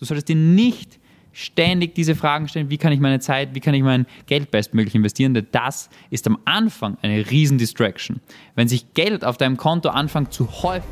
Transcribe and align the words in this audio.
Du 0.00 0.06
solltest 0.06 0.30
dir 0.30 0.36
nicht 0.36 0.98
ständig 1.30 1.94
diese 1.94 2.14
Fragen 2.14 2.48
stellen, 2.48 2.70
wie 2.70 2.78
kann 2.78 2.90
ich 2.90 3.00
meine 3.00 3.20
Zeit, 3.20 3.54
wie 3.54 3.60
kann 3.60 3.74
ich 3.74 3.82
mein 3.82 4.06
Geld 4.24 4.50
bestmöglich 4.50 4.94
investieren, 4.94 5.34
denn 5.34 5.46
das 5.52 5.90
ist 6.08 6.26
am 6.26 6.38
Anfang 6.46 6.96
eine 7.02 7.30
riesen 7.30 7.58
Distraction. 7.58 8.20
Wenn 8.54 8.66
sich 8.66 8.94
Geld 8.94 9.26
auf 9.26 9.36
deinem 9.36 9.58
Konto 9.58 9.90
anfängt 9.90 10.32
zu 10.32 10.50
häufen, 10.62 10.88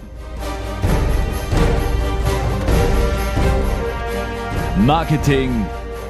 Marketing, 4.84 5.65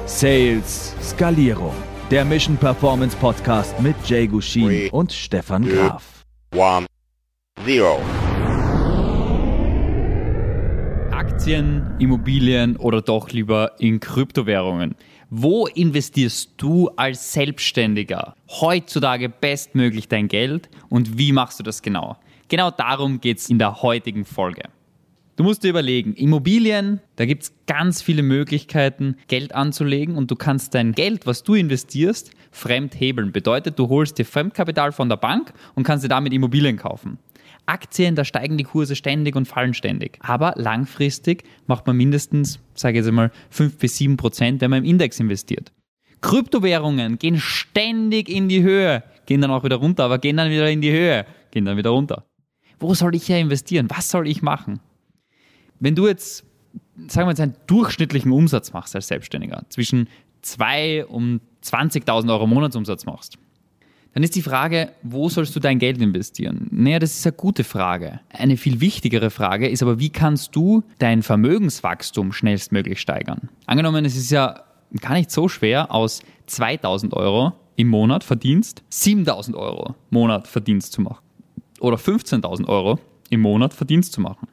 Sales, 0.05 0.93
Skalierung. 1.01 1.73
Der 2.11 2.25
Mission 2.25 2.57
Performance 2.57 3.15
Podcast 3.15 3.79
mit 3.79 3.95
Jay 4.05 4.27
Gushin 4.27 4.65
Three, 4.67 4.89
und 4.89 5.13
Stefan 5.13 5.63
two, 5.63 5.69
Graf. 5.69 6.25
one, 6.53 6.85
zero. 7.65 8.01
Aktien, 11.39 11.95
Immobilien 11.99 12.75
oder 12.75 13.01
doch 13.01 13.29
lieber 13.29 13.71
in 13.79 14.01
Kryptowährungen. 14.01 14.95
Wo 15.29 15.67
investierst 15.67 16.51
du 16.57 16.89
als 16.97 17.31
Selbstständiger 17.31 18.35
heutzutage 18.49 19.29
bestmöglich 19.29 20.09
dein 20.09 20.27
Geld 20.27 20.67
und 20.89 21.17
wie 21.17 21.31
machst 21.31 21.57
du 21.57 21.63
das 21.63 21.81
genau? 21.81 22.17
Genau 22.49 22.71
darum 22.71 23.21
geht 23.21 23.37
es 23.37 23.49
in 23.49 23.57
der 23.57 23.81
heutigen 23.81 24.25
Folge. 24.25 24.63
Du 25.39 25.45
musst 25.45 25.63
dir 25.63 25.69
überlegen, 25.69 26.15
Immobilien, 26.15 26.99
da 27.15 27.25
gibt 27.25 27.43
es 27.43 27.53
ganz 27.65 28.01
viele 28.01 28.23
Möglichkeiten, 28.23 29.15
Geld 29.29 29.55
anzulegen 29.55 30.17
und 30.17 30.29
du 30.29 30.35
kannst 30.35 30.75
dein 30.75 30.91
Geld, 30.91 31.25
was 31.25 31.43
du 31.43 31.53
investierst, 31.53 32.31
fremd 32.51 32.99
hebeln. 32.99 33.31
Bedeutet, 33.31 33.79
du 33.79 33.87
holst 33.87 34.17
dir 34.17 34.25
Fremdkapital 34.25 34.91
von 34.91 35.07
der 35.07 35.15
Bank 35.15 35.53
und 35.75 35.83
kannst 35.85 36.03
dir 36.03 36.09
damit 36.09 36.33
Immobilien 36.33 36.75
kaufen. 36.75 37.19
Aktien, 37.67 38.15
da 38.15 38.25
steigen 38.25 38.57
die 38.57 38.65
Kurse 38.65 38.97
ständig 38.97 39.37
und 39.37 39.47
fallen 39.47 39.73
ständig. 39.73 40.19
Aber 40.19 40.55
langfristig 40.57 41.45
macht 41.67 41.87
man 41.87 41.95
mindestens, 41.95 42.59
sage 42.73 42.97
ich 42.97 43.03
jetzt 43.03 43.07
einmal, 43.07 43.31
5 43.49 43.77
bis 43.77 43.95
7 43.95 44.17
Prozent, 44.17 44.59
wenn 44.59 44.71
man 44.71 44.83
im 44.83 44.89
Index 44.89 45.21
investiert. 45.21 45.71
Kryptowährungen 46.19 47.17
gehen 47.17 47.39
ständig 47.39 48.27
in 48.27 48.49
die 48.49 48.61
Höhe, 48.61 49.03
gehen 49.25 49.39
dann 49.39 49.51
auch 49.51 49.63
wieder 49.63 49.77
runter, 49.77 50.03
aber 50.03 50.17
gehen 50.17 50.35
dann 50.35 50.51
wieder 50.51 50.69
in 50.69 50.81
die 50.81 50.91
Höhe, 50.91 51.25
gehen 51.51 51.63
dann 51.63 51.77
wieder 51.77 51.91
runter. 51.91 52.25
Wo 52.77 52.93
soll 52.93 53.15
ich 53.15 53.27
hier 53.27 53.37
investieren? 53.37 53.87
Was 53.89 54.09
soll 54.09 54.27
ich 54.27 54.41
machen? 54.41 54.81
Wenn 55.79 55.95
du 55.95 56.07
jetzt, 56.07 56.43
sagen 57.07 57.27
wir 57.27 57.31
jetzt, 57.31 57.41
einen 57.41 57.55
durchschnittlichen 57.67 58.31
Umsatz 58.31 58.73
machst 58.73 58.95
als 58.95 59.07
Selbstständiger, 59.07 59.63
zwischen 59.69 60.07
2 60.41 61.05
und 61.05 61.41
20.000 61.63 62.31
Euro 62.31 62.47
Monatsumsatz 62.47 63.05
machst, 63.05 63.37
dann 64.13 64.23
ist 64.23 64.35
die 64.35 64.41
Frage, 64.41 64.91
wo 65.03 65.29
sollst 65.29 65.55
du 65.55 65.59
dein 65.59 65.77
Geld 65.77 66.01
investieren? 66.01 66.67
Naja, 66.71 66.99
das 66.99 67.15
ist 67.15 67.27
eine 67.27 67.35
gute 67.35 67.63
Frage. 67.63 68.19
Eine 68.29 68.57
viel 68.57 68.81
wichtigere 68.81 69.29
Frage 69.29 69.69
ist 69.69 69.83
aber, 69.83 69.99
wie 69.99 70.09
kannst 70.09 70.55
du 70.55 70.83
dein 70.97 71.21
Vermögenswachstum 71.21 72.31
schnellstmöglich 72.31 72.99
steigern? 72.99 73.49
Angenommen, 73.67 74.05
es 74.05 74.15
ist 74.15 74.31
ja 74.31 74.63
gar 74.99 75.13
nicht 75.13 75.29
so 75.29 75.47
schwer, 75.47 75.93
aus 75.93 76.21
2000 76.47 77.13
Euro 77.13 77.53
im 77.75 77.87
Monat 77.87 78.23
Verdienst 78.23 78.83
7000 78.89 79.55
Euro 79.55 79.95
Monat 80.09 80.47
Verdienst 80.47 80.93
zu 80.93 81.01
machen. 81.01 81.23
Oder 81.79 81.97
15.000 81.97 82.67
Euro 82.67 82.99
im 83.29 83.41
Monat 83.41 83.73
Verdienst 83.73 84.13
zu 84.13 84.21
machen. 84.21 84.47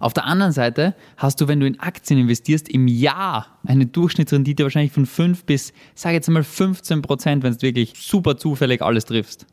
Auf 0.00 0.12
der 0.12 0.24
anderen 0.24 0.52
Seite 0.52 0.94
hast 1.16 1.40
du, 1.40 1.48
wenn 1.48 1.60
du 1.60 1.66
in 1.66 1.80
Aktien 1.80 2.20
investierst, 2.20 2.68
im 2.68 2.88
Jahr 2.88 3.58
eine 3.66 3.86
Durchschnittsrendite 3.86 4.62
wahrscheinlich 4.62 4.92
von 4.92 5.06
5 5.06 5.44
bis, 5.44 5.72
sage 5.94 6.14
jetzt 6.14 6.28
mal 6.28 6.44
15 6.44 7.02
Prozent, 7.02 7.42
wenn 7.42 7.52
du 7.52 7.62
wirklich 7.62 7.94
super 7.96 8.36
zufällig 8.36 8.82
alles 8.82 9.04
triffst. 9.04 9.46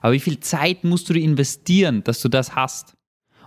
Aber 0.00 0.12
wie 0.12 0.20
viel 0.20 0.40
Zeit 0.40 0.84
musst 0.84 1.08
du 1.10 1.14
investieren, 1.14 2.04
dass 2.04 2.20
du 2.20 2.28
das 2.28 2.54
hast? 2.54 2.94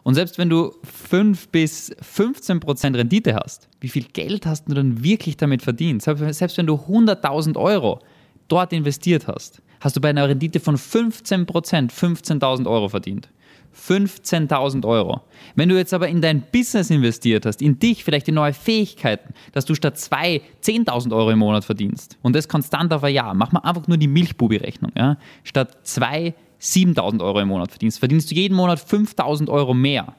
Und 0.04 0.16
selbst 0.16 0.38
wenn 0.38 0.50
du 0.50 0.74
5 0.84 1.48
bis 1.48 1.96
15 2.02 2.60
Prozent 2.60 2.98
Rendite 2.98 3.36
hast, 3.36 3.70
wie 3.80 3.88
viel 3.88 4.04
Geld 4.04 4.46
hast 4.46 4.68
du 4.68 4.74
dann 4.74 5.04
wirklich 5.04 5.38
damit 5.38 5.62
verdient? 5.62 6.02
Selbst 6.02 6.58
wenn 6.58 6.68
du 6.68 6.76
100.000 6.76 7.56
Euro 7.58 8.00
dort 8.50 8.74
investiert 8.74 9.28
hast, 9.28 9.62
hast 9.80 9.96
du 9.96 10.02
bei 10.02 10.10
einer 10.10 10.28
Rendite 10.28 10.60
von 10.60 10.78
15 10.78 11.46
Prozent 11.46 11.94
15.000 11.94 12.70
Euro 12.70 12.90
verdient. 12.90 13.30
15.000 13.76 14.86
Euro. 14.86 15.22
Wenn 15.56 15.70
du 15.70 15.76
jetzt 15.76 15.94
aber 15.94 16.08
in 16.08 16.22
dein 16.22 16.44
Business 16.52 16.90
investiert 16.90 17.46
hast, 17.46 17.62
in 17.62 17.80
dich, 17.80 18.04
vielleicht 18.04 18.28
in 18.28 18.36
neue 18.36 18.54
Fähigkeiten, 18.54 19.34
dass 19.52 19.66
du 19.66 19.76
statt 19.76 19.98
zwei 19.98 20.42
10.000 20.64 21.16
Euro 21.16 21.32
im 21.32 21.40
Monat 21.40 21.66
verdienst 21.66 22.18
und 22.22 22.36
das 22.36 22.48
konstant 22.48 22.94
auf 22.94 23.04
ein 23.04 23.14
Jahr, 23.14 23.34
mach 23.34 23.52
mal 23.52 23.60
einfach 23.60 23.88
nur 23.88 23.98
die 23.98 24.08
Milchbubi-Rechnung, 24.08 24.92
ja? 24.96 25.18
statt 25.44 25.80
zwei 25.84 26.34
7.000 26.62 27.22
Euro 27.22 27.40
im 27.40 27.50
Monat 27.50 27.72
verdienst, 27.72 28.00
verdienst 28.00 28.32
du 28.32 28.36
jeden 28.36 28.56
Monat 28.56 28.80
5.000 28.80 29.50
Euro 29.50 29.74
mehr. 29.74 30.16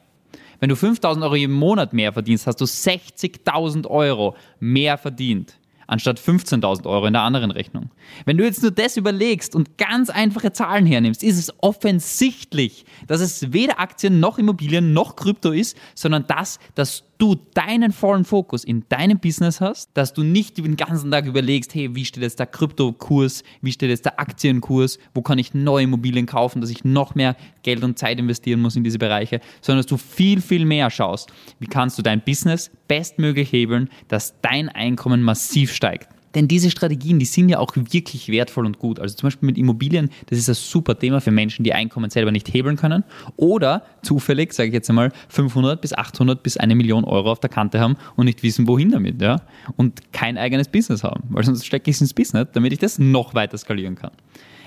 Wenn 0.61 0.69
du 0.69 0.75
5.000 0.75 1.23
Euro 1.23 1.35
im 1.35 1.53
Monat 1.53 1.93
mehr 1.93 2.13
verdienst, 2.13 2.47
hast 2.47 2.61
du 2.61 2.65
60.000 2.65 3.87
Euro 3.87 4.37
mehr 4.61 4.99
verdient 4.99 5.55
anstatt 5.87 6.19
15.000 6.19 6.87
Euro 6.87 7.06
in 7.06 7.12
der 7.12 7.22
anderen 7.22 7.50
Rechnung. 7.50 7.91
Wenn 8.25 8.37
du 8.37 8.45
jetzt 8.45 8.62
nur 8.62 8.71
das 8.71 8.97
überlegst 8.97 9.55
und 9.55 9.78
ganz 9.78 10.11
einfache 10.11 10.53
Zahlen 10.53 10.87
hernimmst, 10.87 11.22
ist 11.22 11.39
es 11.39 11.53
offensichtlich, 11.62 12.84
dass 13.06 13.21
es 13.21 13.53
weder 13.53 13.81
Aktien 13.81 14.21
noch 14.21 14.39
Immobilien 14.39 14.93
noch 14.93 15.17
Krypto 15.17 15.50
ist, 15.50 15.77
sondern 15.94 16.27
das, 16.27 16.59
dass 16.75 17.05
du 17.19 17.37
deinen 17.55 17.93
vollen 17.93 18.25
Fokus 18.25 18.65
in 18.65 18.85
deinem 18.89 19.19
Business 19.19 19.61
hast, 19.61 19.91
dass 19.95 20.13
du 20.13 20.23
nicht 20.23 20.59
den 20.59 20.77
ganzen 20.77 21.11
Tag 21.11 21.27
überlegst, 21.27 21.75
hey, 21.75 21.95
wie 21.95 22.05
steht 22.05 22.23
jetzt 22.23 22.39
der 22.39 22.47
Kryptokurs, 22.47 23.43
wie 23.63 23.73
steht 23.73 23.91
jetzt 23.91 24.05
der 24.05 24.21
Aktienkurs, 24.21 24.99
wo 25.15 25.23
kann 25.23 25.39
ich 25.39 25.55
neue 25.55 25.85
Immobilien 25.85 26.27
kaufen, 26.27 26.61
dass 26.61 26.71
ich 26.71 26.85
noch 26.85 27.15
mehr 27.15 27.37
Geld 27.63 27.83
und 27.83 27.99
Zeit 27.99 28.19
investieren 28.19 28.61
muss 28.61 28.77
in 28.77 28.85
diese 28.85 28.99
Bereiche, 28.99 29.41
sondern 29.61 29.81
dass 29.81 29.87
du 29.87 29.97
viel, 29.97 30.41
viel 30.41 30.65
mehr 30.65 30.91
schaust, 30.91 31.33
wie 31.59 31.67
kannst 31.67 31.99
du 31.99 32.03
dein 32.03 32.23
Business 32.23 32.71
bestmöglich 32.89 33.53
hebeln, 33.53 33.89
dass 34.09 34.41
dein 34.41 34.69
Einkommen 34.69 35.23
massiv 35.23 35.73
steigt. 35.73 36.14
Denn 36.34 36.49
diese 36.49 36.71
Strategien, 36.71 37.19
die 37.19 37.25
sind 37.25 37.49
ja 37.49 37.59
auch 37.59 37.75
wirklich 37.77 38.28
wertvoll 38.28 38.67
und 38.67 38.78
gut. 38.78 38.99
Also 38.99 39.15
zum 39.15 39.28
Beispiel 39.28 39.47
mit 39.47 39.59
Immobilien, 39.59 40.11
das 40.27 40.39
ist 40.39 40.49
ein 40.49 40.55
super 40.55 40.99
Thema 40.99 41.21
für 41.21 41.31
Menschen, 41.31 41.65
die 41.65 41.72
Einkommen 41.72 42.11
selber 42.11 42.33
nicht 42.33 42.53
hebeln 42.53 42.77
können 42.77 43.05
oder 43.37 43.84
zufällig, 44.03 44.53
sage 44.53 44.69
ich 44.69 44.75
jetzt 44.75 44.89
einmal, 44.89 45.12
500 45.28 45.81
bis 45.81 45.93
800 45.93 46.43
bis 46.43 46.56
eine 46.56 46.75
Million 46.75 47.05
Euro 47.05 47.31
auf 47.31 47.41
der 47.41 47.50
Kante 47.50 47.81
haben 47.81 47.97
und 48.17 48.27
nicht 48.27 48.43
wissen, 48.43 48.67
wohin 48.67 48.91
damit. 48.91 49.23
Ja? 49.23 49.43
Und 49.77 50.12
kein 50.12 50.37
eigenes 50.37 50.69
Business 50.69 51.05
haben, 51.05 51.23
weil 51.31 51.44
sonst 51.44 51.65
stecke 51.65 51.91
ich 51.91 51.97
es 51.97 52.00
ins 52.00 52.15
Business, 52.15 52.49
damit 52.53 52.73
ich 52.73 52.78
das 52.78 52.99
noch 52.99 53.34
weiter 53.34 53.56
skalieren 53.56 53.94
kann. 53.94 54.12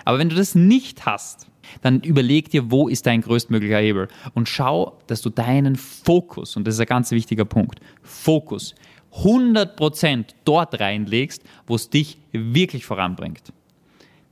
Aber 0.06 0.20
wenn 0.20 0.30
du 0.30 0.36
das 0.38 0.56
nicht 0.56 1.06
hast, 1.06 1.48
dann 1.82 2.00
überleg 2.00 2.50
dir, 2.50 2.72
wo 2.72 2.88
ist 2.88 3.06
dein 3.06 3.22
größtmöglicher 3.22 3.80
Hebel 3.80 4.08
und 4.34 4.48
schau, 4.48 4.98
dass 5.08 5.22
du 5.22 5.30
deinen 5.30 5.76
Fokus, 5.76 6.56
und 6.56 6.66
das 6.66 6.76
ist 6.76 6.80
ein 6.80 6.88
ganz 6.88 7.12
wichtiger 7.12 7.44
Punkt, 7.44 7.82
Fokus 8.04 8.74
100% 9.14 10.26
dort 10.46 10.80
reinlegst, 10.80 11.44
wo 11.66 11.76
es 11.76 11.90
dich 11.90 12.18
wirklich 12.32 12.86
voranbringt. 12.86 13.54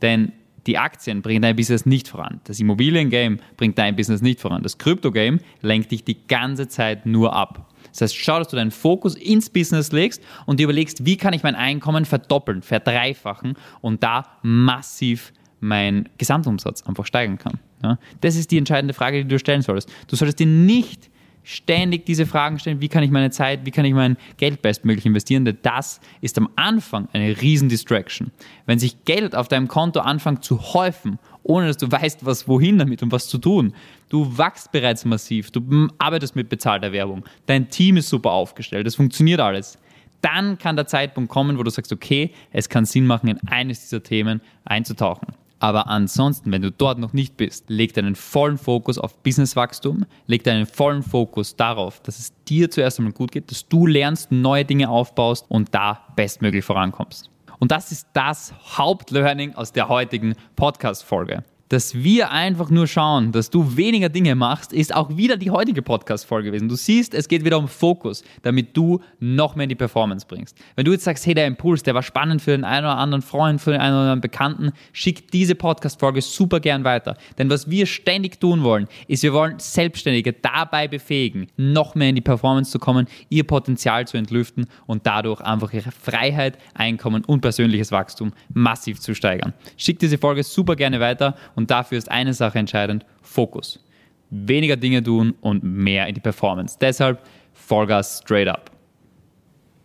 Denn 0.02 0.32
die 0.68 0.78
Aktien 0.78 1.22
bringen 1.22 1.42
dein 1.42 1.56
Business 1.56 1.86
nicht 1.86 2.08
voran. 2.08 2.42
Das 2.46 2.60
Immobiliengame 2.60 3.38
bringt 3.58 3.78
dein 3.78 3.96
Business 3.96 4.22
nicht 4.22 4.40
voran. 4.40 4.64
Das 4.64 4.78
Krypto-Game 4.78 5.40
lenkt 5.62 5.92
dich 5.92 6.04
die 6.04 6.18
ganze 6.28 6.68
Zeit 6.68 7.06
nur 7.06 7.34
ab. 7.34 7.72
Das 7.92 8.02
heißt, 8.02 8.18
schau, 8.18 8.40
dass 8.40 8.50
du 8.50 8.56
deinen 8.56 8.72
Fokus 8.72 9.16
ins 9.16 9.50
Business 9.50 9.92
legst 9.92 10.22
und 10.46 10.60
dir 10.60 10.64
überlegst, 10.64 11.06
wie 11.06 11.18
kann 11.18 11.34
ich 11.34 11.44
mein 11.44 11.56
Einkommen 11.56 12.06
verdoppeln, 12.06 12.62
verdreifachen 12.62 13.56
und 13.82 14.04
da 14.04 14.26
massiv 14.42 15.32
mein 15.60 16.10
Gesamtumsatz 16.18 16.84
einfach 16.84 17.06
steigern 17.06 17.38
kann. 17.38 17.60
Ja? 17.84 17.98
Das 18.22 18.36
ist 18.36 18.52
die 18.52 18.58
entscheidende 18.58 18.94
Frage, 18.94 19.24
die 19.24 19.28
du 19.28 19.40
stellen 19.40 19.62
solltest. 19.62 19.90
Du 20.08 20.16
solltest 20.16 20.40
dir 20.40 20.48
nicht 20.48 21.10
ständig 21.46 22.06
diese 22.06 22.26
Fragen 22.26 22.60
stellen, 22.60 22.82
wie 22.82 22.90
kann 22.90 23.04
ich 23.04 23.12
meine 23.12 23.30
Zeit, 23.30 23.66
wie 23.66 23.72
kann 23.72 23.86
ich 23.86 23.94
mein 23.94 24.18
Geld 24.38 24.62
bestmöglich 24.62 25.06
investieren, 25.06 25.46
denn 25.46 25.60
das 25.62 26.02
ist 26.20 26.38
am 26.38 26.50
Anfang 26.56 27.08
eine 27.14 27.40
riesen 27.40 27.70
Distraction. 27.70 28.32
Wenn 28.66 28.80
sich 28.80 29.06
Geld 29.06 29.36
auf 29.36 29.48
deinem 29.48 29.68
Konto 29.68 30.02
anfängt 30.02 30.44
zu 30.44 30.74
häufen, 30.74 31.20
ohne 31.44 31.68
dass 31.68 31.78
du 31.78 31.90
weißt, 31.90 32.26
was 32.26 32.48
wohin 32.48 32.80
damit 32.80 33.04
und 33.04 33.12
was 33.12 33.28
zu 33.28 33.38
tun, 33.38 33.74
du 34.10 34.38
wachst 34.38 34.72
bereits 34.72 35.06
massiv, 35.06 35.52
du 35.52 35.88
arbeitest 36.00 36.36
mit 36.36 36.50
bezahlter 36.50 36.92
Werbung, 36.92 37.24
dein 37.46 37.70
Team 37.70 37.98
ist 37.98 38.10
super 38.10 38.32
aufgestellt, 38.32 38.88
es 38.88 38.96
funktioniert 38.96 39.40
alles. 39.40 39.78
Dann 40.22 40.58
kann 40.58 40.76
der 40.76 40.88
Zeitpunkt 40.88 41.30
kommen, 41.30 41.60
wo 41.60 41.64
du 41.64 41.70
sagst, 41.70 41.94
okay, 41.94 42.32
es 42.52 42.68
kann 42.68 42.86
Sinn 42.86 43.06
machen, 43.06 43.30
in 43.30 43.40
eines 43.48 43.82
dieser 43.82 44.02
Themen 44.02 44.42
einzutauchen. 44.64 45.35
Aber 45.66 45.88
ansonsten, 45.88 46.52
wenn 46.52 46.62
du 46.62 46.72
dort 46.72 47.00
noch 47.00 47.14
nicht 47.14 47.38
bist, 47.38 47.72
leg 47.72 47.92
deinen 47.96 48.14
vollen 48.14 48.60
Fokus 48.60 49.00
auf 49.00 49.18
Businesswachstum, 49.24 50.06
leg 50.28 50.44
deinen 50.44 50.68
vollen 50.68 51.02
Fokus 51.02 51.56
darauf, 51.56 52.00
dass 52.02 52.20
es 52.20 52.34
dir 52.48 52.70
zuerst 52.70 53.00
einmal 53.00 53.14
gut 53.14 53.32
geht, 53.32 53.50
dass 53.50 53.68
du 53.68 53.88
lernst, 53.88 54.32
neue 54.32 54.64
Dinge 54.64 54.92
aufbaust 54.92 55.48
und 55.50 55.74
da 55.74 56.04
bestmöglich 56.16 56.64
vorankommst. 56.64 57.32
Und 57.58 57.72
das 57.72 57.92
ist 57.92 58.08
das 58.14 58.54
Hauptlearning 58.78 59.56
aus 59.56 59.72
der 59.72 59.90
heutigen 59.90 60.36
Podcast-Folge. 60.56 61.44
Dass 61.70 61.96
wir 61.96 62.32
einfach 62.32 62.70
nur 62.70 62.88
schauen, 62.88 63.32
dass 63.32 63.50
du 63.50 63.76
weniger 63.76 64.10
Dinge 64.10 64.36
machst, 64.36 64.72
ist 64.72 64.94
auch 64.94 65.18
wieder 65.18 65.38
die 65.38 65.50
heutige 65.50 65.82
Podcast-Folge 65.82 66.50
gewesen. 66.50 66.70
Du 66.70 66.76
siehst, 66.76 67.14
es 67.14 67.28
geht 67.28 67.44
wieder 67.44 67.58
um 67.58 67.68
Fokus, 67.68 68.24
damit 68.44 68.78
du 68.78 69.02
noch 69.20 69.56
mehr 69.56 69.64
in 69.64 69.70
die 69.70 69.76
Performance 69.76 70.26
bringst. 70.28 70.58
Wenn 70.76 70.86
du 70.86 70.92
jetzt 70.92 71.04
sagst, 71.04 71.26
hey, 71.26 71.34
der 71.34 71.48
Impuls, 71.48 71.84
der 71.84 71.96
war 71.96 72.04
spannend 72.04 72.42
für 72.42 72.52
den 72.52 72.64
einen 72.64 72.86
oder 72.86 72.98
anderen 72.98 73.22
Freund, 73.22 73.60
für 73.60 73.72
den 73.72 73.82
einen 73.82 73.94
oder 73.94 74.02
anderen 74.02 74.22
Bekannten, 74.22 74.72
schick 74.94 75.32
diese 75.32 75.56
Podcast-Folge 75.56 76.22
super 76.22 76.60
gern 76.60 76.84
weiter. 76.84 77.18
Denn 77.38 77.50
was 77.50 77.70
wir 77.70 77.86
ständig 77.86 78.40
tun 78.40 78.64
wollen, 78.64 78.88
ist, 79.08 79.24
wir 79.24 79.34
wollen 79.34 79.58
Selbstständige 79.60 80.34
dabei 80.34 80.88
befähigen, 80.88 81.48
noch 81.58 81.96
mehr 81.96 82.10
in 82.10 82.16
die 82.16 82.22
Performance 82.22 82.72
zu 82.72 82.80
kommen, 82.80 83.08
ihr 83.30 83.46
Potenzial 83.46 84.08
zu 84.08 84.18
entlüften 84.18 84.68
und 84.86 85.08
dadurch 85.08 85.42
einfach 85.42 85.74
ihre 85.74 85.92
Freiheit, 85.92 86.58
Einkommen 86.74 87.24
und 87.26 87.42
persönliches 87.42 87.92
Wachstum 87.92 88.34
massiv 88.54 89.00
zu 89.00 89.16
steigern. 89.16 89.54
Schick 89.78 90.00
diese 90.00 90.18
Folge 90.18 90.44
super 90.44 90.76
gerne 90.76 91.00
weiter 91.00 91.36
und 91.66 91.72
dafür 91.72 91.98
ist 91.98 92.12
eine 92.12 92.36
Sache 92.36 92.60
entscheidend, 92.60 93.08
Fokus. 93.24 93.84
Weniger 94.30 94.76
Dinge 94.76 95.02
tun 95.02 95.34
und 95.42 95.64
mehr 95.64 96.06
in 96.06 96.14
die 96.14 96.22
Performance. 96.22 96.78
Deshalb 96.80 97.24
Vollgas 97.54 98.20
straight 98.20 98.48
up. 98.48 98.70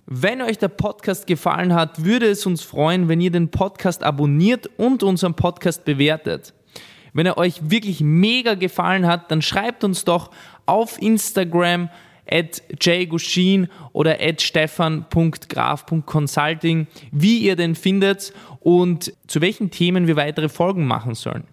Wenn 0.05 0.43
euch 0.43 0.59
der 0.59 0.69
Podcast 0.69 1.27
gefallen 1.27 1.73
hat, 1.73 2.05
würde 2.05 2.27
es 2.27 2.45
uns 2.45 2.63
freuen, 2.63 3.09
wenn 3.09 3.23
ihr 3.23 3.31
den 3.31 3.51
Podcast 3.51 4.03
abonniert 4.03 4.69
und 4.77 5.03
unseren 5.03 5.33
Podcast 5.33 5.87
bewertet. 5.87 6.53
Wenn 7.15 7.25
er 7.25 7.39
euch 7.39 7.71
wirklich 7.71 8.03
mega 8.03 8.57
gefallen 8.57 9.07
hat, 9.07 9.31
dann 9.31 9.41
schreibt 9.41 9.83
uns 9.83 10.05
doch 10.05 10.31
auf 10.67 11.01
Instagram 11.01 11.89
at 12.31 12.63
jgushin 12.79 13.69
oder 13.95 14.19
at 14.21 14.43
stefan.graf.consulting, 14.43 16.89
wie 17.11 17.39
ihr 17.39 17.57
den 17.57 17.75
findet 17.75 18.35
und 18.59 19.15
zu 19.27 19.41
welchen 19.41 19.71
Themen 19.71 20.07
wir 20.07 20.17
weitere 20.17 20.51
Folgen 20.51 20.87
machen 20.87 21.15
sollen. 21.15 21.45